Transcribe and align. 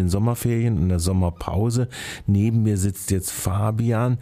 den 0.00 0.08
Sommerferien, 0.08 0.76
in 0.76 0.88
der 0.88 0.98
Sommerpause. 0.98 1.88
Neben 2.26 2.62
mir 2.62 2.76
sitzt 2.76 3.10
jetzt 3.10 3.30
Fabian. 3.30 4.18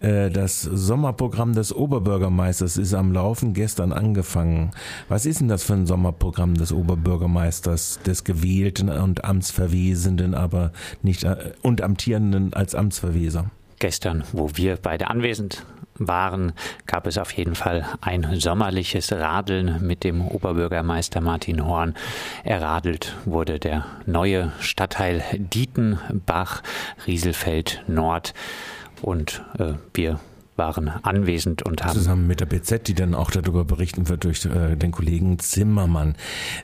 Äh, 0.00 0.30
das 0.30 0.62
Sommerprogramm 0.62 1.54
des 1.54 1.74
Oberbürgermeisters 1.74 2.76
ist 2.76 2.94
am 2.94 3.12
Laufen, 3.12 3.54
gestern 3.54 3.92
angefangen. 3.92 4.70
Was 5.08 5.26
ist 5.26 5.40
denn 5.40 5.48
das 5.48 5.64
für 5.64 5.74
ein 5.74 5.86
Sommerprogramm 5.86 6.54
des 6.54 6.72
Oberbürgermeisters, 6.72 8.00
des 8.04 8.24
gewählten 8.24 8.88
und 8.88 9.24
amtsverwesenden, 9.24 10.34
aber 10.34 10.72
nicht 11.02 11.24
äh, 11.24 11.52
und 11.62 11.82
amtierenden 11.82 12.52
als 12.52 12.74
Amtsverweser? 12.74 13.50
Gestern, 13.78 14.22
wo 14.32 14.50
wir 14.54 14.76
beide 14.76 15.08
anwesend 15.08 15.64
waren, 15.98 16.52
gab 16.86 17.06
es 17.06 17.18
auf 17.18 17.32
jeden 17.32 17.54
Fall 17.54 17.86
ein 18.00 18.26
sommerliches 18.38 19.12
Radeln 19.12 19.86
mit 19.86 20.04
dem 20.04 20.26
Oberbürgermeister 20.26 21.20
Martin 21.20 21.64
Horn. 21.66 21.94
Erradelt 22.44 23.16
wurde 23.24 23.58
der 23.58 23.84
neue 24.06 24.52
Stadtteil 24.60 25.22
Dietenbach, 25.36 26.62
Rieselfeld 27.06 27.82
Nord 27.86 28.34
und 29.00 29.42
äh, 29.58 29.74
wir 29.94 30.20
waren 30.56 30.88
anwesend 31.02 31.62
und 31.62 31.84
haben. 31.84 31.94
Zusammen 31.94 32.26
mit 32.26 32.40
der 32.40 32.46
BZ, 32.46 32.86
die 32.86 32.94
dann 32.94 33.14
auch 33.14 33.30
darüber 33.30 33.64
berichten 33.64 34.08
wird 34.08 34.24
durch 34.24 34.44
äh, 34.44 34.76
den 34.76 34.92
Kollegen 34.92 35.38
Zimmermann. 35.38 36.14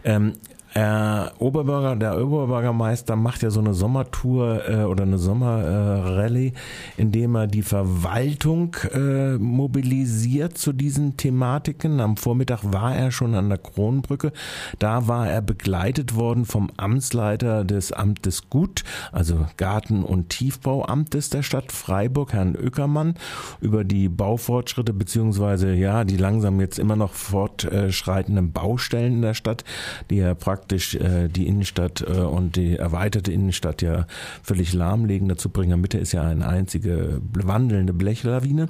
Ähm, 0.05 0.35
äh, 0.75 1.31
Oberbürger, 1.39 1.97
der 1.97 2.23
Oberbürgermeister 2.23 3.17
macht 3.17 3.43
ja 3.43 3.51
so 3.51 3.61
eine 3.61 3.73
Sommertour 3.73 4.69
äh, 4.69 4.85
oder 4.85 5.05
eine 5.05 5.17
Sommerrallye, 5.17 6.49
äh, 6.49 6.53
indem 6.99 7.37
er 7.37 7.47
die 7.47 7.63
Verwaltung 7.63 8.77
äh, 8.93 9.39
mobilisiert 9.39 10.59
zu 10.59 10.75
diesen 10.75 11.17
Thematiken. 11.17 12.01
Am 12.01 12.17
Vormittag 12.19 12.61
war 12.65 12.95
er 12.95 13.11
schon 13.11 13.35
an 13.35 13.49
der 13.49 13.59
Kronbrücke. 13.59 14.33
Da 14.79 15.09
war 15.09 15.29
er 15.29 15.41
begleitet 15.41 16.15
worden 16.15 16.45
vom 16.45 16.71
Amtsleiter 16.77 17.65
des 17.65 17.93
Amtes 17.93 18.51
Gut, 18.51 18.85
also 19.11 19.47
Garten- 19.57 20.05
und 20.05 20.29
Tiefbauamtes 20.29 21.31
der 21.31 21.43
Stadt 21.43 21.73
Freiburg, 21.73 22.35
Herrn 22.35 22.55
Öckermann, 22.55 23.15
über 23.61 23.85
die 23.85 24.09
Baufortschritte 24.11 24.93
beziehungsweise 24.93 25.73
ja 25.73 26.05
die 26.05 26.19
langsam 26.19 26.61
jetzt 26.61 26.79
immer 26.79 26.97
noch 26.97 27.15
fortschreitenden 27.15 28.53
Baustellen 28.53 29.15
in 29.15 29.23
der 29.23 29.35
Stadt, 29.35 29.65
die 30.11 30.19
er 30.19 30.35
praktisch 30.35 30.58
praktisch 30.59 30.97
äh, 30.97 31.29
die 31.29 31.47
Innenstadt 31.47 32.03
äh, 32.03 32.21
und 32.21 32.57
die 32.57 32.77
erweiterte 32.77 33.33
Innenstadt 33.33 33.81
ja 33.81 34.07
völlig 34.43 34.73
lahmlegen. 34.73 35.29
Dazu 35.29 35.51
bringen. 35.51 35.69
In 35.69 35.71
der 35.71 35.77
Mitte 35.79 35.99
ist 35.99 36.13
ja 36.13 36.23
eine 36.23 36.47
einzige 36.47 37.21
wandelnde 37.33 37.93
Blechlawine. 37.93 38.69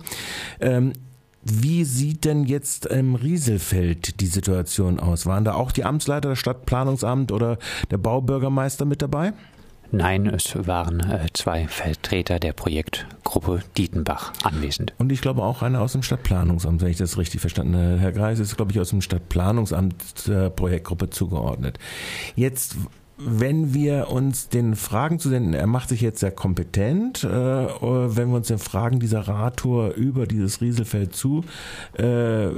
Ähm, 0.61 0.93
wie 1.43 1.85
sieht 1.85 2.25
denn 2.25 2.45
jetzt 2.45 2.87
im 2.87 3.15
Rieselfeld 3.15 4.21
die 4.21 4.27
Situation 4.27 5.01
aus? 5.01 5.25
Waren 5.25 5.45
da 5.45 5.55
auch 5.55 5.73
die 5.73 5.85
Amtsleiter, 5.85 6.31
das 6.31 6.39
Stadtplanungsamt 6.39 7.33
oder 7.33 7.59
der 7.91 7.99
Baubürgermeister 7.99 8.85
mit 8.85 9.01
dabei? 9.01 9.33
Nein, 9.91 10.27
es 10.27 10.55
waren 10.67 11.01
äh, 11.01 11.27
zwei 11.33 11.67
Vertreter 11.67 12.39
der 12.39 12.53
Projektgruppe 12.53 13.61
Dietenbach 13.77 14.33
anwesend. 14.43 14.93
Und 14.99 15.11
ich 15.11 15.23
glaube 15.23 15.43
auch 15.43 15.63
einer 15.63 15.81
aus 15.81 15.93
dem 15.93 16.03
Stadtplanungsamt, 16.03 16.83
wenn 16.83 16.91
ich 16.91 16.99
das 16.99 17.17
richtig 17.17 17.41
verstanden 17.41 17.75
habe. 17.75 17.99
Herr 17.99 18.13
Greis 18.13 18.39
ist, 18.39 18.57
glaube 18.57 18.73
ich, 18.73 18.81
aus 18.81 18.91
dem 18.91 19.01
Stadtplanungsamt 19.01 20.29
der 20.29 20.51
Projektgruppe 20.51 21.09
zugeordnet. 21.09 21.79
Jetzt 22.37 22.77
wenn 23.19 23.75
wir 23.75 24.11
uns 24.11 24.49
den 24.49 24.77
Fragen 24.77 25.19
zu 25.19 25.29
senden, 25.29 25.53
er 25.53 25.67
macht 25.67 25.89
sich 25.89 26.01
jetzt 26.01 26.21
sehr 26.21 26.31
kompetent, 26.31 27.25
äh, 27.25 27.29
wenn 27.29 28.29
wir 28.29 28.37
uns 28.37 28.47
den 28.47 28.59
Fragen 28.59 29.01
dieser 29.01 29.27
Radtour 29.27 29.95
über 29.95 30.27
dieses 30.27 30.61
Rieselfeld 30.61 31.17
zu 31.17 31.45
äh, 31.95 32.49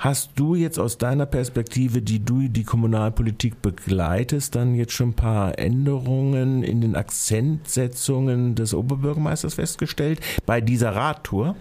hast 0.00 0.30
du 0.34 0.54
jetzt 0.54 0.78
aus 0.78 0.98
deiner 0.98 1.26
Perspektive, 1.26 2.02
die 2.02 2.24
du 2.24 2.48
die 2.48 2.64
Kommunalpolitik 2.64 3.62
begleitest, 3.62 4.56
dann 4.56 4.74
jetzt 4.74 4.92
schon 4.92 5.10
ein 5.10 5.14
paar 5.14 5.58
Änderungen 5.58 6.64
in 6.64 6.80
den 6.80 6.96
Akzentsetzungen 6.96 8.56
des 8.56 8.74
Oberbürgermeisters 8.74 9.54
festgestellt 9.54 10.20
bei 10.46 10.60
dieser 10.60 10.96
Radtour? 10.96 11.54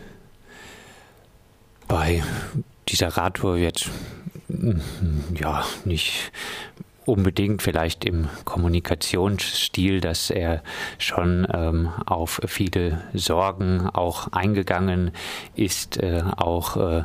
Bei 1.88 2.24
dieser 2.90 3.10
Radtour 3.10 3.58
jetzt 3.58 3.90
ja 5.40 5.64
nicht 5.86 6.32
unbedingt 7.08 7.62
vielleicht 7.62 8.06
im 8.06 8.28
Kommunikationsstil, 8.44 10.02
dass 10.02 10.30
er 10.30 10.62
schon 10.98 11.48
ähm, 11.54 11.90
auf 12.06 12.42
viele 12.46 13.02
Sorgen 13.14 13.88
auch 13.88 14.32
eingegangen 14.34 15.12
ist, 15.56 15.98
äh, 15.98 16.24
auch 16.36 16.76
äh, 16.78 17.04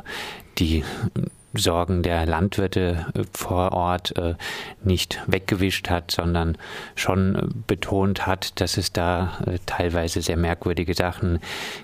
die 0.57 0.83
Sorgen 1.53 2.01
der 2.01 2.25
Landwirte 2.25 3.05
äh, 3.13 3.23
vor 3.31 3.73
Ort 3.73 4.17
äh, 4.17 4.35
nicht 4.83 5.21
weggewischt 5.27 5.89
hat, 5.89 6.11
sondern 6.11 6.57
schon 6.95 7.35
äh, 7.35 7.41
betont 7.67 8.25
hat, 8.25 8.59
dass 8.59 8.77
es 8.77 8.91
da 8.91 9.37
teilweise 9.65 10.21
sehr 10.21 10.37
merkwürdige 10.37 10.93
Sachen 10.93 11.39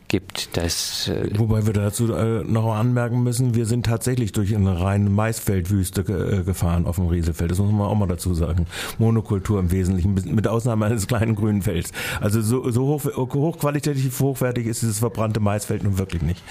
gibt. 0.07 0.57
Dass 0.57 1.11
Wobei 1.35 1.65
wir 1.65 1.73
dazu 1.73 2.05
noch 2.05 2.73
anmerken 2.73 3.23
müssen, 3.23 3.55
wir 3.55 3.65
sind 3.65 3.85
tatsächlich 3.85 4.31
durch 4.31 4.55
eine 4.55 4.81
reine 4.81 5.09
Maisfeldwüste 5.09 6.03
gefahren 6.03 6.85
auf 6.85 6.95
dem 6.95 7.07
Rieselfeld. 7.07 7.51
Das 7.51 7.59
muss 7.59 7.71
man 7.71 7.87
auch 7.87 7.95
mal 7.95 8.07
dazu 8.07 8.33
sagen. 8.33 8.65
Monokultur 8.97 9.59
im 9.59 9.71
Wesentlichen, 9.71 10.13
mit 10.13 10.47
Ausnahme 10.47 10.85
eines 10.85 11.07
kleinen 11.07 11.35
grünen 11.35 11.61
Felds. 11.61 11.91
Also 12.19 12.41
so, 12.41 12.69
so 12.71 12.87
hoch, 12.87 13.03
hochqualitativ 13.15 14.19
hochwertig 14.19 14.67
ist 14.67 14.81
dieses 14.81 14.99
verbrannte 14.99 15.39
Maisfeld 15.39 15.83
nun 15.83 15.97
wirklich 15.97 16.21
nicht. 16.21 16.43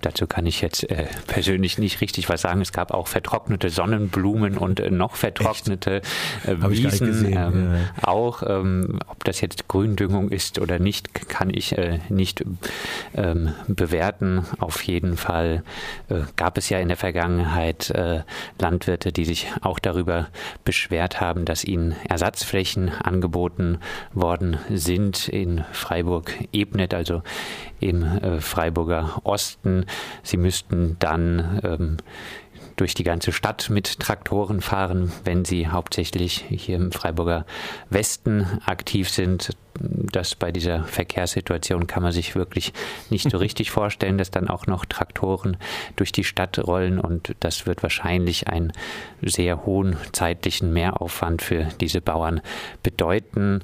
Dazu 0.00 0.28
kann 0.28 0.46
ich 0.46 0.60
jetzt 0.60 0.88
äh, 0.90 1.06
persönlich 1.26 1.78
nicht 1.78 2.00
richtig 2.00 2.28
was 2.28 2.42
sagen. 2.42 2.60
Es 2.60 2.72
gab 2.72 2.94
auch 2.94 3.08
vertrocknete 3.08 3.68
Sonnenblumen 3.68 4.56
und 4.56 4.78
äh, 4.78 4.90
noch 4.90 5.16
vertrocknete 5.16 6.02
äh, 6.46 6.56
Wiesen. 6.70 7.26
Ähm, 7.26 7.74
ja. 7.74 8.08
Auch 8.08 8.42
ähm, 8.46 9.00
ob 9.08 9.24
das 9.24 9.40
jetzt 9.40 9.66
Gründüngung 9.66 10.30
ist 10.30 10.60
oder 10.60 10.78
nicht, 10.78 11.28
kann 11.28 11.50
ich 11.52 11.76
äh, 11.76 11.98
nicht 12.08 12.44
ähm, 13.14 13.54
bewerten. 13.66 14.46
Auf 14.60 14.82
jeden 14.82 15.16
Fall 15.16 15.64
äh, 16.08 16.20
gab 16.36 16.58
es 16.58 16.68
ja 16.68 16.78
in 16.78 16.88
der 16.88 16.96
Vergangenheit 16.96 17.90
äh, 17.90 18.22
Landwirte, 18.60 19.10
die 19.10 19.24
sich 19.24 19.48
auch 19.62 19.80
darüber 19.80 20.28
beschwert 20.64 21.20
haben, 21.20 21.44
dass 21.44 21.64
ihnen 21.64 21.96
Ersatzflächen 22.08 22.90
angeboten 22.90 23.78
worden 24.12 24.58
sind 24.72 25.28
in 25.28 25.64
Freiburg-Ebnet, 25.72 26.94
also 26.94 27.22
im 27.80 28.40
Freiburger 28.40 29.20
Osten. 29.22 29.86
Sie 30.22 30.36
müssten 30.36 30.96
dann 30.98 31.60
ähm, 31.64 31.96
durch 32.78 32.94
die 32.94 33.04
ganze 33.04 33.32
Stadt 33.32 33.70
mit 33.70 33.98
Traktoren 33.98 34.60
fahren, 34.60 35.12
wenn 35.24 35.44
sie 35.44 35.68
hauptsächlich 35.68 36.44
hier 36.48 36.76
im 36.76 36.92
Freiburger 36.92 37.44
Westen 37.90 38.46
aktiv 38.64 39.10
sind. 39.10 39.50
Das 39.80 40.34
bei 40.34 40.52
dieser 40.52 40.84
Verkehrssituation 40.84 41.86
kann 41.86 42.02
man 42.02 42.12
sich 42.12 42.34
wirklich 42.34 42.72
nicht 43.10 43.30
so 43.30 43.38
richtig 43.38 43.70
vorstellen, 43.70 44.18
dass 44.18 44.30
dann 44.30 44.48
auch 44.48 44.66
noch 44.66 44.84
Traktoren 44.84 45.56
durch 45.96 46.12
die 46.12 46.24
Stadt 46.24 46.58
rollen 46.58 46.98
und 47.00 47.34
das 47.40 47.66
wird 47.66 47.82
wahrscheinlich 47.82 48.48
einen 48.48 48.72
sehr 49.22 49.66
hohen 49.66 49.96
zeitlichen 50.12 50.72
Mehraufwand 50.72 51.42
für 51.42 51.68
diese 51.80 52.00
Bauern 52.00 52.40
bedeuten. 52.82 53.60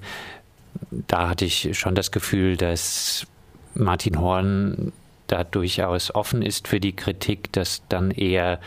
Da 0.91 1.29
hatte 1.29 1.45
ich 1.45 1.79
schon 1.79 1.95
das 1.95 2.11
Gefühl, 2.11 2.57
dass 2.57 3.27
Martin 3.75 4.21
Horn 4.21 4.93
da 5.27 5.45
durchaus 5.45 6.15
offen 6.15 6.43
ist 6.43 6.69
für 6.69 6.81
die 6.81 6.95
Kritik, 6.95 7.53
dass 7.53 7.83
dann 7.89 8.11
eher 8.11 8.61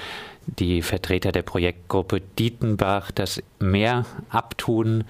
die 0.45 0.81
Vertreter 0.81 1.31
der 1.31 1.41
Projektgruppe 1.41 2.21
Dietenbach 2.21 3.11
das 3.11 3.43
mehr 3.59 4.05
abtun, 4.29 5.03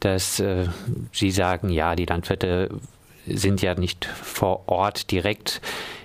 dass 0.00 0.38
äh, 0.38 0.66
sie 1.12 1.30
sagen, 1.30 1.70
ja, 1.70 1.96
die 1.96 2.04
Landwirte 2.04 2.68
sind 3.26 3.62
ja 3.62 3.74
nicht 3.74 4.04
vor 4.04 4.68
Ort 4.68 5.10
direkt 5.10 5.60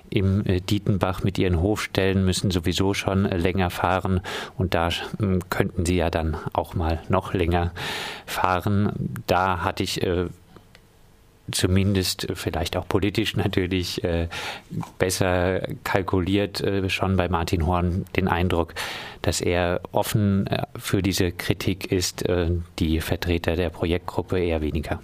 im 0.10 0.46
äh, 0.46 0.62
Dietenbach 0.62 1.24
mit 1.24 1.38
ihren 1.38 1.62
Hofstellen, 1.62 2.24
müssen 2.24 2.52
sowieso 2.52 2.94
schon 2.94 3.26
äh, 3.26 3.38
länger 3.38 3.70
fahren 3.70 4.22
und 4.58 4.74
da 4.74 4.88
äh, 4.88 5.40
könnten 5.50 5.86
sie 5.86 5.98
ja 5.98 6.10
dann 6.10 6.38
auch 6.54 6.76
mal 6.76 7.02
noch 7.10 7.34
länger 7.34 7.74
fahren. 8.26 9.20
Da 9.28 9.64
hatte 9.64 9.84
ich 9.84 10.02
äh, 10.04 10.28
zumindest 11.52 12.28
vielleicht 12.34 12.78
auch 12.78 12.88
politisch 12.88 13.36
natürlich 13.36 14.04
äh, 14.04 14.28
besser 15.00 15.62
kalkuliert, 15.84 16.62
äh, 16.62 16.90
schon 16.90 17.18
bei 17.18 17.30
Martin 17.30 17.66
Horn 17.66 18.06
den 18.16 18.28
Eindruck, 18.28 18.74
dass 19.22 19.42
er 19.42 19.82
offen 19.92 20.48
äh, 20.48 20.64
für 20.78 21.02
diese 21.02 21.32
Kritik 21.32 21.92
ist, 21.92 22.28
äh, 22.28 22.52
die 22.80 23.02
Vertreter 23.02 23.56
der 23.56 23.70
Projektgruppe 23.70 24.40
eher 24.40 24.62
weniger. 24.62 25.02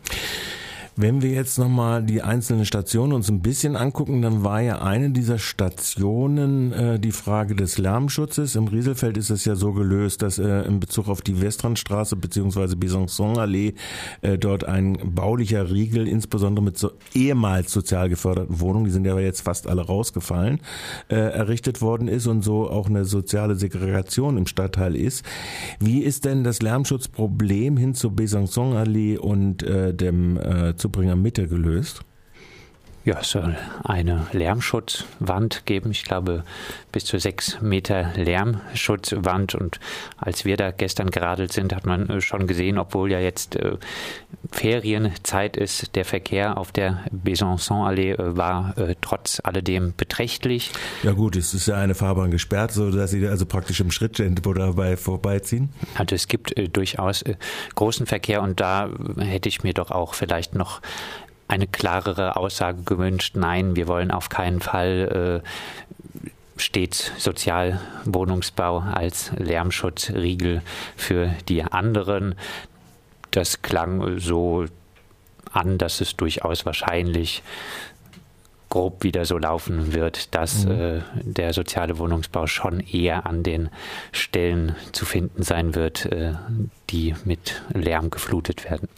Wenn 0.95 1.23
wir 1.23 1.31
jetzt 1.31 1.57
nochmal 1.57 2.03
die 2.03 2.21
einzelnen 2.21 2.65
Stationen 2.65 3.13
uns 3.13 3.27
ein 3.27 3.41
bisschen 3.41 3.75
angucken, 3.75 4.21
dann 4.21 4.43
war 4.43 4.61
ja 4.61 4.83
eine 4.83 5.09
dieser 5.09 5.39
Stationen 5.39 6.71
äh, 6.71 6.99
die 6.99 7.11
Frage 7.11 7.55
des 7.55 7.79
Lärmschutzes. 7.79 8.55
Im 8.55 8.67
Rieselfeld 8.67 9.17
ist 9.17 9.31
es 9.31 9.43
ja 9.43 9.55
so 9.55 9.73
gelöst, 9.73 10.21
dass 10.21 10.37
äh, 10.37 10.61
in 10.67 10.79
Bezug 10.79 11.07
auf 11.07 11.23
die 11.23 11.41
Westlandstraße 11.41 12.15
bzw. 12.15 12.75
Besançon-Allee 12.75 13.73
äh, 14.21 14.37
dort 14.37 14.65
ein 14.65 14.99
baulicher 15.03 15.71
Riegel, 15.71 16.07
insbesondere 16.07 16.63
mit 16.63 16.77
so 16.77 16.91
ehemals 17.15 17.71
sozial 17.71 18.07
geförderten 18.07 18.59
Wohnungen, 18.59 18.85
die 18.85 18.91
sind 18.91 19.05
ja 19.05 19.17
jetzt 19.17 19.41
fast 19.41 19.67
alle 19.67 19.81
rausgefallen, 19.81 20.59
äh, 21.09 21.15
errichtet 21.15 21.81
worden 21.81 22.07
ist 22.07 22.27
und 22.27 22.43
so 22.43 22.69
auch 22.69 22.87
eine 22.87 23.05
soziale 23.05 23.55
Segregation 23.55 24.37
im 24.37 24.45
Stadtteil 24.45 24.95
ist. 24.95 25.25
Wie 25.79 26.03
ist 26.03 26.25
denn 26.25 26.43
das 26.43 26.61
Lärmschutzproblem 26.61 27.77
hin 27.77 27.95
zur 27.95 28.11
Besançon-Allee 28.11 29.17
und 29.17 29.63
äh, 29.63 29.91
dem 29.91 30.37
äh, 30.37 30.75
Zubringer 30.83 31.15
Mitte 31.15 31.47
gelöst? 31.47 32.01
Ja, 33.05 33.19
es 33.19 33.31
soll 33.31 33.57
eine 33.83 34.27
Lärmschutzwand 34.31 35.65
geben. 35.65 35.91
Ich 35.91 36.05
glaube, 36.05 36.45
bis 36.94 37.03
zu 37.03 37.19
sechs 37.19 37.59
Meter 37.59 38.13
Lärmschutzwand. 38.15 39.55
Und 39.55 39.81
als 40.15 40.45
wir 40.45 40.55
da 40.55 40.71
gestern 40.71 41.11
geradelt 41.11 41.51
sind, 41.51 41.75
hat 41.75 41.85
man 41.85 42.09
äh, 42.09 42.21
schon 42.21 42.47
gesehen, 42.47 42.77
obwohl 42.77 43.11
ja 43.11 43.19
jetzt 43.19 43.57
äh, 43.57 43.75
Ferienzeit 44.51 45.57
ist, 45.57 45.97
der 45.97 46.05
Verkehr 46.05 46.57
auf 46.57 46.71
der 46.71 47.03
Besançon-Allee 47.11 48.11
äh, 48.11 48.38
war 48.38 48.77
äh, 48.77 48.95
trotz 49.01 49.41
alledem 49.44 49.94
beträchtlich. 49.97 50.71
Ja 51.01 51.11
gut, 51.11 51.35
es 51.35 51.53
ist 51.53 51.67
ja 51.67 51.75
eine 51.75 51.95
Fahrbahn 51.95 52.31
gesperrt, 52.31 52.71
sodass 52.71 53.11
Sie 53.11 53.27
also 53.27 53.45
praktisch 53.45 53.81
im 53.81 53.91
Schritttempo 53.91 54.53
dabei 54.53 54.95
vorbeiziehen. 54.95 55.73
Also 55.95 56.15
es 56.15 56.29
gibt 56.29 56.55
äh, 56.57 56.69
durchaus 56.69 57.21
äh, 57.23 57.35
großen 57.75 58.05
Verkehr 58.05 58.41
und 58.41 58.61
da 58.61 58.89
hätte 59.17 59.50
ich 59.50 59.63
mir 59.63 59.73
doch 59.73 59.91
auch 59.91 60.13
vielleicht 60.13 60.55
noch 60.55 60.81
eine 61.47 61.67
klarere 61.67 62.35
Aussage 62.35 62.83
gewünscht. 62.83 63.35
Nein, 63.35 63.75
wir 63.75 63.87
wollen 63.87 64.11
auf 64.11 64.29
keinen 64.29 64.59
Fall 64.61 65.41
äh, 65.43 66.59
stets 66.59 67.11
Sozialwohnungsbau 67.17 68.79
als 68.79 69.31
Lärmschutzriegel 69.37 70.61
für 70.95 71.33
die 71.49 71.63
anderen. 71.63 72.35
Das 73.31 73.61
klang 73.61 74.19
so 74.19 74.65
an, 75.51 75.77
dass 75.77 76.01
es 76.01 76.15
durchaus 76.15 76.65
wahrscheinlich 76.65 77.43
grob 78.69 79.03
wieder 79.03 79.25
so 79.25 79.37
laufen 79.37 79.93
wird, 79.93 80.33
dass 80.33 80.65
mhm. 80.65 80.71
äh, 80.71 81.01
der 81.21 81.53
soziale 81.53 81.99
Wohnungsbau 81.99 82.47
schon 82.47 82.79
eher 82.79 83.27
an 83.27 83.43
den 83.43 83.69
Stellen 84.11 84.75
zu 84.93 85.05
finden 85.05 85.43
sein 85.43 85.75
wird, 85.75 86.07
äh, 86.07 86.33
die 86.89 87.13
mit 87.23 87.61
Lärm 87.71 88.09
geflutet 88.09 88.63
werden. 88.63 88.89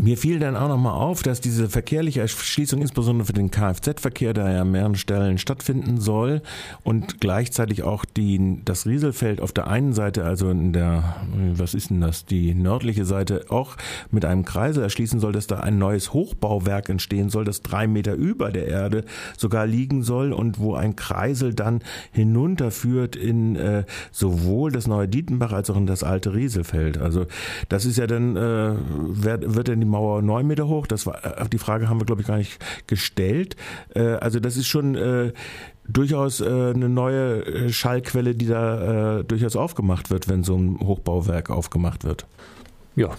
Mir 0.00 0.16
fiel 0.16 0.38
dann 0.38 0.54
auch 0.54 0.68
nochmal 0.68 0.92
auf, 0.92 1.24
dass 1.24 1.40
diese 1.40 1.68
verkehrliche 1.68 2.20
Erschließung 2.20 2.80
insbesondere 2.80 3.26
für 3.26 3.32
den 3.32 3.50
Kfz-Verkehr, 3.50 4.32
der 4.32 4.48
ja 4.52 4.60
an 4.60 4.70
mehreren 4.70 4.94
Stellen 4.94 5.38
stattfinden 5.38 6.00
soll 6.00 6.40
und 6.84 7.20
gleichzeitig 7.20 7.82
auch 7.82 8.04
die, 8.04 8.60
das 8.64 8.86
Rieselfeld 8.86 9.40
auf 9.40 9.52
der 9.52 9.66
einen 9.66 9.92
Seite, 9.94 10.24
also 10.24 10.50
in 10.50 10.72
der, 10.72 11.16
was 11.52 11.74
ist 11.74 11.90
denn 11.90 12.00
das, 12.00 12.24
die 12.26 12.54
nördliche 12.54 13.04
Seite 13.04 13.46
auch 13.48 13.76
mit 14.12 14.24
einem 14.24 14.44
Kreisel 14.44 14.84
erschließen 14.84 15.18
soll, 15.18 15.32
dass 15.32 15.48
da 15.48 15.58
ein 15.58 15.78
neues 15.78 16.12
Hochbauwerk 16.12 16.88
entstehen 16.88 17.28
soll, 17.28 17.44
das 17.44 17.62
drei 17.62 17.88
Meter 17.88 18.14
über 18.14 18.52
der 18.52 18.68
Erde 18.68 19.04
sogar 19.36 19.66
liegen 19.66 20.04
soll 20.04 20.32
und 20.32 20.60
wo 20.60 20.74
ein 20.74 20.94
Kreisel 20.94 21.54
dann 21.54 21.80
hinunterführt 22.12 23.16
in 23.16 23.56
äh, 23.56 23.82
sowohl 24.12 24.70
das 24.70 24.86
neue 24.86 25.08
Dietenbach 25.08 25.52
als 25.52 25.70
auch 25.70 25.76
in 25.76 25.86
das 25.86 26.04
alte 26.04 26.34
Rieselfeld. 26.34 26.98
Also 26.98 27.26
das 27.68 27.84
ist 27.84 27.98
ja 27.98 28.06
dann, 28.06 28.36
äh, 28.36 28.74
wird, 28.78 29.56
wird 29.56 29.66
dann 29.66 29.80
die 29.80 29.87
Mauer 29.88 30.22
neun 30.22 30.46
Meter 30.46 30.68
hoch? 30.68 30.86
Das 30.86 31.06
war, 31.06 31.24
äh, 31.24 31.48
die 31.48 31.58
Frage 31.58 31.88
haben 31.88 32.00
wir, 32.00 32.06
glaube 32.06 32.20
ich, 32.22 32.26
gar 32.26 32.36
nicht 32.36 32.58
gestellt. 32.86 33.56
Äh, 33.94 34.14
also 34.14 34.40
das 34.40 34.56
ist 34.56 34.66
schon 34.66 34.94
äh, 34.94 35.32
durchaus 35.86 36.42
eine 36.42 36.88
neue 36.88 37.72
Schallquelle, 37.72 38.34
die 38.34 38.46
da 38.46 39.22
durchaus 39.22 39.56
aufgemacht 39.56 40.10
wird, 40.10 40.28
wenn 40.28 40.44
so 40.44 40.54
ein 40.54 40.78
Hochbauwerk 40.80 41.48
aufgemacht 41.48 42.04
wird. 42.04 42.26
Ja, 42.94 43.10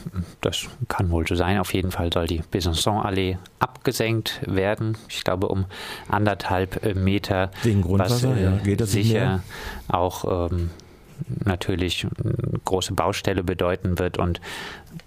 das 0.41 0.67
kann 0.87 1.09
wohl 1.09 1.25
so 1.25 1.33
sein. 1.35 1.57
Auf 1.57 1.73
jeden 1.73 1.91
Fall 1.91 2.13
soll 2.13 2.27
die 2.27 2.41
Besançon-Allee 2.51 3.37
abgesenkt 3.57 4.41
werden. 4.45 4.97
Ich 5.07 5.23
glaube 5.23 5.47
um 5.47 5.65
anderthalb 6.09 6.95
Meter. 6.95 7.49
Wegen 7.63 7.81
Grundwasser, 7.81 8.31
was, 8.31 8.39
ja. 8.39 8.57
Geht 8.57 8.81
das 8.81 8.91
sicher 8.91 9.41
auch 9.87 10.51
ähm, 10.51 10.69
natürlich 11.45 12.05
eine 12.23 12.59
große 12.65 12.93
Baustelle 12.93 13.43
bedeuten 13.43 13.99
wird 13.99 14.17
und 14.17 14.41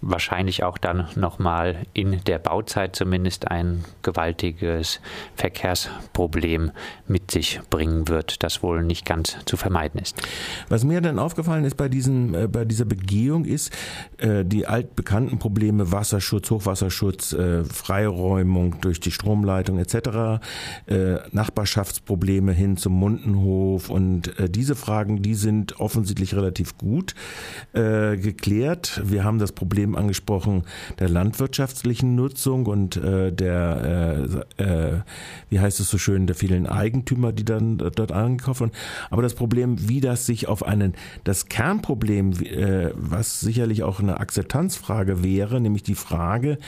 wahrscheinlich 0.00 0.64
auch 0.64 0.78
dann 0.78 1.08
nochmal 1.16 1.84
in 1.92 2.22
der 2.24 2.38
Bauzeit 2.38 2.96
zumindest 2.96 3.50
ein 3.50 3.84
gewaltiges 4.02 5.00
Verkehrsproblem 5.36 6.70
mit 7.06 7.30
sich 7.30 7.60
bringen 7.70 8.08
wird, 8.08 8.42
das 8.42 8.62
wohl 8.62 8.82
nicht 8.82 9.04
ganz 9.04 9.36
zu 9.44 9.56
vermeiden 9.56 10.00
ist. 10.00 10.20
Was 10.68 10.84
mir 10.84 11.00
dann 11.00 11.18
aufgefallen 11.18 11.64
ist 11.64 11.76
bei, 11.76 11.88
diesen, 11.88 12.34
äh, 12.34 12.48
bei 12.48 12.64
dieser 12.64 12.84
Begehung 12.84 13.44
ist, 13.44 13.72
äh, 14.18 14.44
die 14.44 14.66
altbekannten 14.66 15.38
Probleme 15.38 15.92
Wasserschutz, 15.92 16.50
Hochwasserschutz, 16.50 17.32
äh, 17.32 17.64
Freiräumung 17.64 18.80
durch 18.80 19.00
die 19.00 19.10
Stromleitung 19.10 19.78
etc., 19.78 20.40
äh, 20.86 21.16
Nachbarschaftsprobleme 21.32 22.52
hin 22.52 22.76
zum 22.76 22.92
Mundenhof 22.94 23.90
und 23.90 24.38
äh, 24.38 24.48
diese 24.48 24.74
Fragen, 24.74 25.22
die 25.22 25.34
sind 25.34 25.80
offensichtlich 25.80 26.34
relativ 26.34 26.78
gut 26.78 27.14
äh, 27.72 28.16
geklärt. 28.16 29.02
Wir 29.04 29.24
haben 29.24 29.38
das 29.38 29.52
Problem 29.52 29.71
Problem 29.72 29.96
angesprochen 29.96 30.64
der 30.98 31.08
landwirtschaftlichen 31.08 32.14
Nutzung 32.14 32.66
und 32.66 32.98
äh, 32.98 33.32
der, 33.32 34.44
äh, 34.58 34.62
äh, 34.62 35.00
wie 35.48 35.60
heißt 35.60 35.80
es 35.80 35.88
so 35.88 35.96
schön, 35.96 36.26
der 36.26 36.36
vielen 36.36 36.66
Eigentümer, 36.66 37.32
die 37.32 37.46
dann 37.46 37.78
dort 37.78 38.12
angekauft 38.12 38.60
wurden. 38.60 38.72
Aber 39.08 39.22
das 39.22 39.32
Problem, 39.32 39.88
wie 39.88 40.02
das 40.02 40.26
sich 40.26 40.46
auf 40.46 40.62
einen, 40.62 40.92
das 41.24 41.46
Kernproblem, 41.46 42.32
äh, 42.42 42.90
was 42.94 43.40
sicherlich 43.40 43.82
auch 43.82 43.98
eine 43.98 44.20
Akzeptanzfrage 44.20 45.24
wäre, 45.24 45.58
nämlich 45.58 45.84
die 45.84 45.94
Frage, 45.94 46.58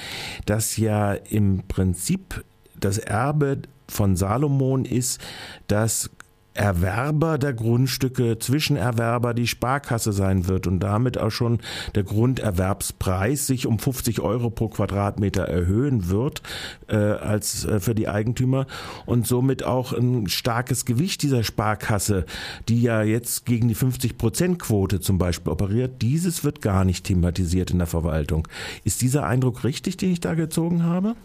dass 0.47 0.79
ja 0.79 1.13
im 1.13 1.65
Prinzip 1.69 2.43
das 2.81 2.97
Erbe 2.97 3.59
von 3.87 4.17
Salomon 4.17 4.87
ist, 4.87 5.21
dass 5.67 6.09
Erwerber 6.55 7.37
der 7.37 7.53
Grundstücke, 7.53 8.39
Zwischenerwerber 8.39 9.35
die 9.35 9.49
Sparkasse 9.49 10.13
sein 10.13 10.47
wird 10.47 10.67
und 10.67 10.81
damit 10.81 11.19
auch 11.19 11.31
schon 11.31 11.59
der 11.95 12.05
Grunderwerbspreis 12.05 13.47
sich 13.47 13.67
um 13.67 13.79
50 13.81 14.21
Euro 14.21 14.51
pro 14.51 14.69
Quadratmeter 14.69 15.43
erhöhen 15.43 16.09
wird 16.09 16.43
äh, 16.89 16.97
als 16.97 17.65
äh, 17.65 17.81
für 17.81 17.95
die 17.95 18.09
Eigentümer 18.09 18.67
und 19.05 19.27
somit 19.27 19.65
auch 19.65 19.93
ein 19.93 20.29
starkes 20.29 20.85
Gewicht 20.85 21.23
dieser 21.23 21.43
Sparkasse, 21.43 22.25
die 22.69 22.83
ja 22.83 23.03
jetzt 23.03 23.47
gegen 23.47 23.67
die 23.69 23.75
50 23.75 24.17
Prozent 24.17 24.59
Quote 24.61 25.01
zum 25.01 25.19
Beispiel 25.19 25.53
operiert, 25.53 26.03
dieses 26.03 26.45
wird 26.45 26.63
gar 26.63 26.85
nicht 26.85 27.05
thematisiert 27.05 27.73
in 27.73 27.79
der 27.79 27.89
Verwaltung. 27.89 28.47
Ist 28.85 29.03
dieser 29.03 29.27
Eindruck 29.27 29.65
richtig, 29.65 29.97
den 29.97 30.13
ich 30.13 30.21
da 30.21 30.35
gezogen 30.35 30.85
habe? 30.85 31.17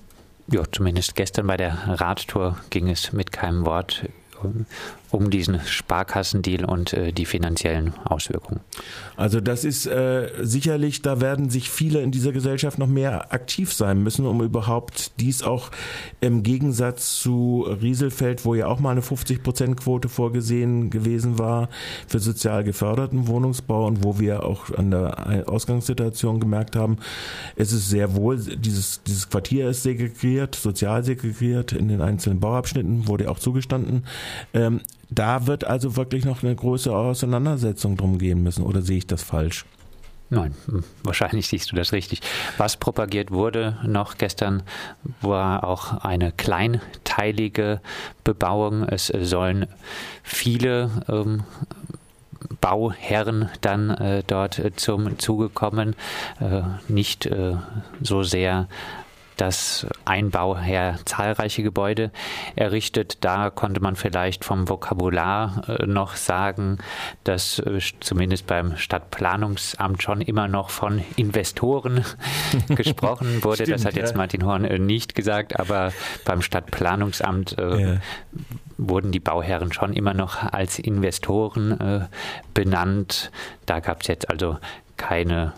Ja, 0.52 0.64
zumindest 0.72 1.14
gestern 1.14 1.46
bei 1.46 1.58
der 1.58 1.78
Radtour 1.88 2.58
ging 2.72 2.90
es 2.90 3.14
mit 3.14 3.32
keinem 3.32 3.66
Wort 3.66 4.10
um 5.12 5.30
diesen 5.30 5.60
Sparkassendeal 5.62 6.66
und 6.66 6.94
äh, 6.94 7.12
die 7.12 7.26
finanziellen 7.26 7.94
Auswirkungen. 8.06 8.62
Also 9.18 9.42
das 9.42 9.64
ist 9.64 9.86
äh, 9.88 10.30
sicherlich, 10.42 11.02
da 11.02 11.20
werden 11.20 11.50
sich 11.50 11.70
viele 11.70 12.02
in 12.02 12.12
dieser 12.12 12.32
Gesellschaft 12.32 12.78
noch 12.78 12.88
mehr 12.88 13.34
aktiv 13.34 13.74
sein 13.74 14.04
müssen, 14.04 14.26
um 14.26 14.42
überhaupt 14.42 15.12
dies 15.20 15.44
auch 15.44 15.72
im 16.22 16.44
Gegensatz 16.44 17.20
zu 17.20 17.66
Rieselfeld, 17.82 18.46
wo 18.46 18.56
ja 18.56 18.68
auch 18.68 18.80
mal 18.80 18.92
eine 18.92 19.02
50-Prozent-Quote 19.02 20.10
vorgesehen 20.10 20.90
gewesen 20.90 21.40
war 21.40 21.70
für 22.08 22.20
sozial 22.20 22.64
geförderten 22.64 23.28
Wohnungsbau 23.28 23.88
und 23.88 24.04
wo 24.04 24.20
wir 24.20 24.44
auch 24.44 24.70
an 24.78 24.92
der 24.92 25.46
Ausgangssituation 25.48 26.40
gemerkt 26.40 26.76
haben, 26.76 26.98
es 27.56 27.72
ist 27.72 27.90
sehr 27.90 28.16
wohl, 28.16 28.38
dieses, 28.38 29.02
dieses 29.04 29.30
Quartier 29.30 29.70
ist 29.70 29.84
segregiert, 29.84 30.56
sozial 30.56 31.04
segregiert 31.04 31.72
in 31.72 31.88
den 31.88 32.02
einzelnen 32.02 32.40
Bauabschnitten, 32.40 33.08
wurde 33.08 33.30
auch 33.30 33.40
zugestanden. 33.40 34.04
Ähm, 34.54 34.82
da 35.10 35.48
wird 35.48 35.64
also 35.64 35.96
wirklich 35.96 36.26
noch 36.26 36.44
eine 36.44 36.56
große 36.56 36.96
Auseinandersetzung 36.96 37.98
drum 37.98 38.18
gehen 38.18 38.44
müssen, 38.44 38.64
oder 38.64 38.82
sehe 38.82 38.98
ich 38.98 39.08
das 39.08 39.24
falsch? 39.24 39.66
Nein, 40.32 40.54
hm, 40.68 40.84
wahrscheinlich 41.04 41.48
siehst 41.48 41.72
du 41.72 41.76
das 41.76 41.92
richtig. 41.92 42.22
Was 42.58 42.78
propagiert 42.78 43.32
wurde 43.32 43.78
noch 43.84 44.20
gestern, 44.20 44.62
war 45.22 45.64
auch 45.64 46.06
eine 46.06 46.32
kleinteilige 46.32 47.82
Bebauung. 48.24 48.84
Es 48.84 49.08
sollen 49.08 49.66
viele 50.22 50.92
ähm, 51.10 51.44
Bauherren 52.62 53.50
dann 53.62 53.90
äh, 53.90 54.24
dort 54.26 54.62
zum 54.76 55.18
Zuge 55.18 55.50
kommen, 55.50 55.96
äh, 56.40 56.62
nicht 56.88 57.26
äh, 57.26 57.56
so 58.02 58.22
sehr 58.22 58.68
dass 59.40 59.88
ein 60.04 60.32
Bauherr 60.32 61.00
zahlreiche 61.06 61.64
Gebäude 61.64 62.12
errichtet. 62.58 63.20
Da 63.22 63.50
konnte 63.50 63.80
man 63.80 63.96
vielleicht 63.96 64.44
vom 64.44 64.68
Vokabular 64.68 65.64
äh, 65.70 65.86
noch 65.86 66.18
sagen, 66.18 66.80
dass 67.24 67.60
äh, 67.60 67.80
zumindest 68.02 68.48
beim 68.48 68.76
Stadtplanungsamt 68.76 70.04
schon 70.04 70.20
immer 70.20 70.50
noch 70.50 70.70
von 70.70 71.02
Investoren 71.16 72.04
gesprochen 72.68 73.42
wurde. 73.42 73.64
Stimmt, 73.64 73.80
das 73.80 73.86
hat 73.86 73.96
jetzt 73.96 74.12
ja. 74.12 74.18
Martin 74.18 74.46
Horn 74.46 74.66
äh, 74.66 74.78
nicht 74.78 75.16
gesagt, 75.16 75.58
aber 75.58 75.94
beim 76.26 76.42
Stadtplanungsamt 76.42 77.56
ja. 77.58 77.98
wurden 78.78 79.12
die 79.12 79.20
Bauherren 79.20 79.72
schon 79.72 79.94
immer 79.94 80.14
noch 80.14 80.44
als 80.52 80.80
Investoren 80.80 82.08
benannt. 82.54 83.32
Da 83.66 83.80
gab 83.80 84.02
es 84.02 84.08
jetzt 84.08 84.30
also 84.30 84.58
keine 84.98 85.54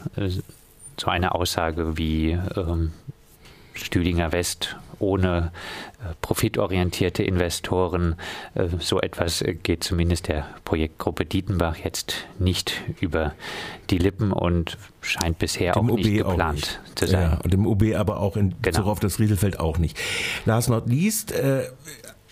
so 0.97 1.09
eine 1.09 1.33
Aussage 1.33 1.97
wie 1.97 2.31
ähm, 2.55 2.91
Stüdinger 3.73 4.31
West 4.31 4.75
ohne 5.01 5.51
äh, 5.99 6.13
profitorientierte 6.21 7.23
Investoren. 7.23 8.15
Äh, 8.53 8.67
so 8.79 9.01
etwas 9.01 9.43
geht 9.63 9.83
zumindest 9.83 10.27
der 10.27 10.45
Projektgruppe 10.63 11.25
Dietenbach 11.25 11.77
jetzt 11.77 12.27
nicht 12.39 12.81
über 12.99 13.33
die 13.89 13.97
Lippen 13.97 14.31
und 14.31 14.77
scheint 15.01 15.39
bisher 15.39 15.73
dem 15.73 15.89
auch 15.89 15.95
nicht 15.95 16.13
geplant 16.13 16.55
nicht. 16.55 16.99
zu 16.99 17.07
sein. 17.07 17.31
Ja, 17.31 17.39
und 17.43 17.53
im 17.53 17.65
OB 17.67 17.95
aber 17.95 18.19
auch 18.19 18.37
in 18.37 18.49
genau. 18.49 18.61
Bezug 18.61 18.85
auf 18.85 18.99
das 18.99 19.19
Rieselfeld 19.19 19.59
auch 19.59 19.77
nicht. 19.77 19.97
Last 20.45 20.69
not 20.69 20.87
least, 20.87 21.31
äh, 21.31 21.63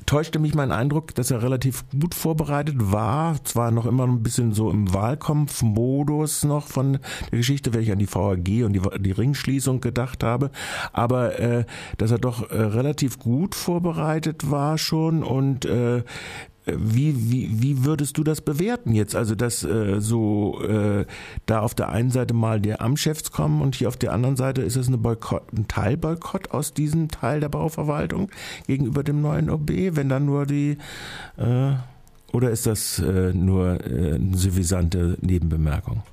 täuschte 0.10 0.40
mich 0.40 0.56
mein 0.56 0.72
Eindruck, 0.72 1.14
dass 1.14 1.30
er 1.30 1.44
relativ 1.44 1.86
gut 1.92 2.16
vorbereitet 2.16 2.78
war. 2.80 3.36
Zwar 3.44 3.70
noch 3.70 3.86
immer 3.86 4.08
ein 4.08 4.24
bisschen 4.24 4.54
so 4.54 4.72
im 4.72 4.92
Wahlkampfmodus 4.92 6.46
noch 6.46 6.66
von 6.66 6.94
der 7.32 7.38
Geschichte, 7.38 7.78
ich 7.80 7.92
an 7.92 8.00
die 8.00 8.12
VAG 8.12 8.66
und 8.66 8.74
die, 8.74 8.82
die 9.02 9.12
Ringschließung 9.12 9.82
gedacht 9.82 10.24
habe, 10.24 10.50
aber 10.94 11.40
äh, 11.40 11.66
dass 12.00 12.10
er 12.10 12.18
doch 12.18 12.50
äh, 12.50 12.60
relativ 12.60 13.20
gut 13.20 13.54
vorbereitet 13.54 14.50
war 14.50 14.80
schon 14.80 15.22
und 15.22 15.66
äh, 15.66 16.02
wie, 16.78 17.32
wie, 17.32 17.62
wie 17.62 17.86
würdest 17.86 18.18
du 18.18 18.24
das 18.24 18.42
bewerten 18.42 18.94
jetzt? 18.94 19.16
Also, 19.16 19.36
dass 19.36 19.64
äh, 19.64 20.00
so 20.00 20.62
äh, 20.64 21.06
da 21.46 21.60
auf 21.62 21.76
der 21.76 21.90
einen 21.90 22.12
Seite 22.12 22.34
mal 22.34 22.60
die 22.60 22.80
Amtschefs 22.80 23.32
kommen 23.32 23.62
und 23.62 23.76
hier 23.76 23.88
auf 23.88 23.98
der 23.98 24.14
anderen 24.14 24.36
Seite 24.36 24.62
ist 24.62 24.76
es 24.76 24.88
eine 24.88 24.98
Boykott, 24.98 25.54
ein 25.54 25.68
Teilboykott 25.68 26.52
aus 26.52 26.74
diesem 26.74 27.10
Teil 27.10 27.40
der 27.40 27.50
Bauverwaltung 27.50 28.30
gegenüber 28.68 29.04
dem 29.04 29.22
neuen 29.22 29.50
OB, 29.50 29.70
wenn 29.70 30.10
dann 30.10 30.26
nur 30.26 30.46
die 30.46 30.78
äh, 31.38 31.74
oder 32.32 32.52
ist 32.52 32.68
das 32.68 33.00
äh, 33.00 33.34
nur 33.34 33.84
äh, 33.86 34.16
eine 34.16 34.38
suffisante 34.38 35.18
Nebenbemerkung? 35.22 36.04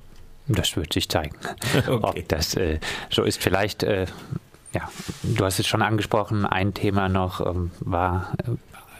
Das 0.47 0.75
wird 0.75 0.93
sich 0.93 1.09
zeigen, 1.09 1.35
okay. 1.87 1.99
ob 2.01 2.27
das 2.29 2.55
äh, 2.55 2.79
so 3.09 3.23
ist. 3.23 3.41
Vielleicht 3.41 3.83
äh, 3.83 4.05
ja, 4.73 4.89
du 5.23 5.45
hast 5.45 5.59
es 5.59 5.67
schon 5.67 5.81
angesprochen, 5.81 6.45
ein 6.45 6.73
Thema 6.73 7.09
noch 7.09 7.45
ähm, 7.45 7.71
war 7.79 8.33
äh, 8.45 8.51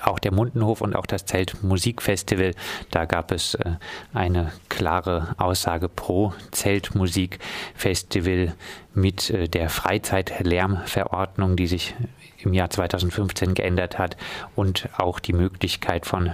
auch 0.07 0.19
der 0.19 0.33
Mundenhof 0.33 0.81
und 0.81 0.95
auch 0.95 1.05
das 1.05 1.25
Zelt 1.25 1.63
Musikfestival. 1.63 2.53
Da 2.91 3.05
gab 3.05 3.31
es 3.31 3.55
äh, 3.55 3.75
eine 4.13 4.51
klare 4.69 5.35
Aussage 5.37 5.89
pro 5.89 6.33
Zeltmusikfestival 6.51 8.53
mit 8.93 9.29
äh, 9.29 9.47
der 9.47 9.69
Freizeitlärmverordnung, 9.69 11.55
die 11.55 11.67
sich 11.67 11.95
im 12.39 12.53
Jahr 12.53 12.69
2015 12.69 13.53
geändert 13.53 13.97
hat 13.97 14.17
und 14.55 14.89
auch 14.97 15.19
die 15.19 15.33
Möglichkeit 15.33 16.05
von 16.05 16.31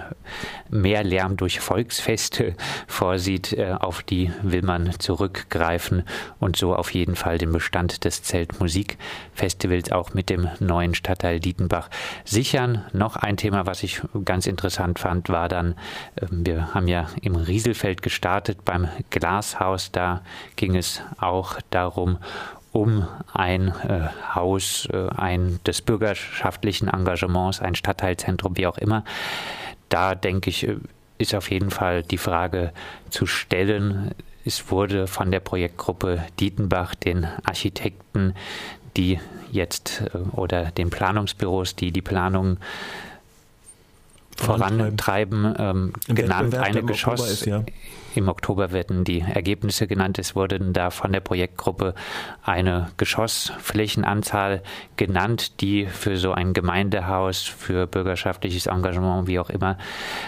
mehr 0.70 1.04
Lärm 1.04 1.38
durch 1.38 1.60
Volksfeste 1.60 2.56
vorsieht, 2.88 3.54
äh, 3.54 3.76
auf 3.80 4.04
die 4.04 4.32
will 4.42 4.62
man 4.62 4.92
zurückgreifen 5.00 6.04
und 6.40 6.56
so 6.56 6.76
auf 6.76 6.94
jeden 6.94 7.16
Fall 7.16 7.38
den 7.38 7.52
Bestand 7.52 8.04
des 8.04 8.24
Zeltmusikfestivals 8.24 9.92
auch 9.92 10.14
mit 10.14 10.30
dem 10.30 10.50
neuen 10.60 10.96
Stadtteil 10.96 11.40
Dietenbach 11.40 11.90
sichern. 12.26 12.86
Noch 12.94 13.16
ein 13.16 13.38
Thema, 13.38 13.66
was 13.66 13.84
ich 13.84 14.02
ganz 14.26 14.48
interessant 14.48 15.00
fand, 15.00 15.30
war 15.30 15.50
dann, 15.50 15.76
ähm, 16.22 16.46
wir 16.46 16.74
haben 16.74 16.88
ja 16.88 17.08
im 17.22 17.36
Rieselfeld 17.36 18.02
gestartet 18.02 18.66
beim 18.66 18.90
Glashaus, 19.10 19.92
da 19.92 20.22
ging 20.56 20.76
es 20.76 21.02
auch 21.20 21.60
darum, 21.70 22.18
um 22.74 23.08
ein 23.32 23.68
äh, 23.68 24.10
Haus 24.34 24.88
äh, 24.92 25.08
ein, 25.16 25.60
des 25.66 25.82
bürgerschaftlichen 25.82 26.90
Engagements, 26.90 27.62
ein 27.62 27.76
Stadtteilzentrum, 27.76 28.58
wie 28.58 28.68
auch 28.68 28.80
immer. 28.80 29.06
Da 29.90 30.16
denke 30.16 30.50
ich, 30.50 30.68
äh, 30.68 30.78
ist 31.20 31.36
auf 31.36 31.52
jeden 31.52 31.70
Fall 31.70 32.02
die 32.04 32.18
Frage 32.18 32.74
zu 33.12 33.28
stellen. 33.28 34.16
Es 34.44 34.72
wurde 34.72 35.06
von 35.08 35.32
der 35.32 35.40
Projektgruppe 35.40 36.24
Dietenbach 36.40 36.96
den 36.96 37.28
Architekten, 37.44 38.34
die 38.98 39.20
jetzt 39.52 40.02
äh, 40.12 40.18
oder 40.36 40.72
den 40.72 40.90
Planungsbüros, 40.90 41.76
die 41.76 41.92
die 41.92 42.02
Planung 42.02 42.58
vorantreiben, 44.36 45.56
ähm, 45.60 45.94
genannt, 46.08 46.56
eine 46.56 46.82
Geschoss. 46.82 47.30
Ist, 47.30 47.46
ja. 47.46 47.64
Im 48.16 48.30
Oktober 48.30 48.72
werden 48.72 49.04
die 49.04 49.22
Ergebnisse 49.22 49.88
genannt. 49.88 50.20
Es 50.20 50.36
wurden 50.36 50.74
da 50.74 50.90
von 50.90 51.12
der 51.12 51.20
Projektgruppe 51.20 51.96
eine 52.44 52.90
Geschossflächenanzahl 52.98 54.62
genannt, 54.98 55.62
die 55.62 55.88
für 55.88 56.18
so 56.18 56.32
ein 56.32 56.54
Gemeindehaus, 56.54 57.42
für 57.42 57.88
bürgerschaftliches 57.88 58.68
Engagement, 58.68 59.28
wie 59.28 59.40
auch 59.40 59.50
immer, 59.50 59.78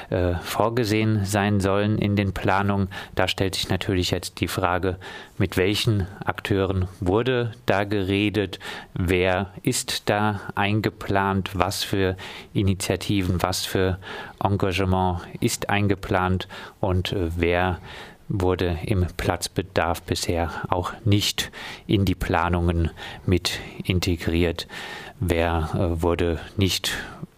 äh, 0.10 0.36
vorgesehen 0.42 1.26
sein 1.26 1.60
sollen 1.60 1.98
in 1.98 2.16
den 2.16 2.34
Planungen. 2.34 2.90
Da 3.16 3.28
stellt 3.28 3.56
sich 3.56 3.70
natürlich 3.70 4.12
jetzt 4.12 4.40
die 4.42 4.48
Frage, 4.48 4.98
mit 5.38 5.58
welchen 5.58 6.08
Akteuren 6.24 6.88
wurde 7.00 7.52
da 7.66 7.84
geredet, 7.84 8.60
wer 8.94 9.52
ist 9.64 10.10
da 10.10 10.42
eingeplant, 10.56 11.52
was 11.54 11.84
für 11.84 12.16
Initiativen, 12.54 13.42
was 13.42 13.66
für 13.66 14.00
Engagement 14.44 15.22
ist 15.40 15.70
eingeplant 15.70 16.48
und 16.80 17.12
äh, 17.12 17.30
wer 17.36 17.80
wurde 18.28 18.80
im 18.86 19.06
Platzbedarf 19.18 20.02
bisher 20.02 20.52
auch 20.70 20.94
nicht 21.04 21.52
in 21.86 22.06
die 22.06 22.16
Planungen 22.16 22.90
mit 23.26 23.60
integriert. 23.84 24.68
Wer 25.20 25.70
äh, 25.74 26.02
wurde 26.02 26.40
nicht 26.58 26.92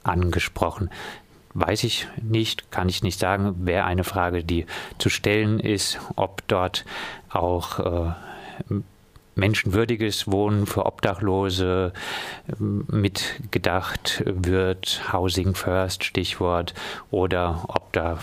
angesprochen? 0.03 0.89
Weiß 1.53 1.83
ich 1.83 2.07
nicht, 2.21 2.71
kann 2.71 2.87
ich 2.87 3.03
nicht 3.03 3.19
sagen. 3.19 3.65
Wäre 3.65 3.85
eine 3.85 4.03
Frage, 4.03 4.43
die 4.43 4.65
zu 4.97 5.09
stellen 5.09 5.59
ist, 5.59 5.99
ob 6.15 6.47
dort 6.47 6.85
auch 7.29 7.79
äh, 7.79 8.11
menschenwürdiges 9.37 10.29
Wohnen 10.29 10.65
für 10.65 10.85
Obdachlose 10.85 11.93
ähm, 12.59 12.85
mitgedacht 12.89 14.23
wird, 14.25 15.13
Housing 15.13 15.55
First 15.55 16.03
Stichwort, 16.03 16.73
oder 17.11 17.65
ob 17.67 17.93
da 17.93 18.19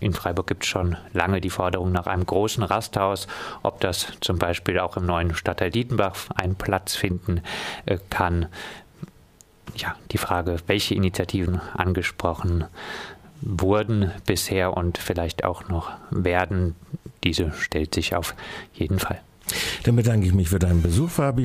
in 0.00 0.12
Freiburg 0.12 0.46
gibt 0.46 0.64
es 0.64 0.68
schon 0.68 0.96
lange 1.12 1.40
die 1.40 1.50
Forderung 1.50 1.90
nach 1.92 2.06
einem 2.06 2.26
großen 2.26 2.62
Rasthaus, 2.62 3.26
ob 3.62 3.80
das 3.80 4.08
zum 4.20 4.38
Beispiel 4.38 4.78
auch 4.78 4.96
im 4.96 5.06
neuen 5.06 5.34
Stadtteil 5.34 5.70
Dietenbach 5.70 6.28
einen 6.34 6.54
Platz 6.54 6.94
finden 6.94 7.40
äh, 7.86 7.98
kann. 8.10 8.46
Ja, 9.76 9.94
die 10.10 10.18
Frage, 10.18 10.56
welche 10.66 10.94
Initiativen 10.94 11.60
angesprochen 11.74 12.64
wurden 13.40 14.12
bisher 14.26 14.76
und 14.76 14.98
vielleicht 14.98 15.44
auch 15.44 15.68
noch 15.68 15.90
werden, 16.10 16.74
diese 17.24 17.52
stellt 17.52 17.94
sich 17.94 18.14
auf 18.14 18.34
jeden 18.72 18.98
Fall. 18.98 19.20
Dann 19.84 19.96
bedanke 19.96 20.26
ich 20.26 20.34
mich 20.34 20.48
für 20.48 20.58
deinen 20.58 20.82
Besuch, 20.82 21.10
Fabian. 21.10 21.44